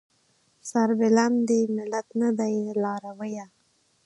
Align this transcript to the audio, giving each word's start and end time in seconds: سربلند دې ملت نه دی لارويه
سربلند 0.69 1.37
دې 1.49 1.59
ملت 1.75 2.07
نه 2.21 2.29
دی 2.39 2.55
لارويه 2.83 3.45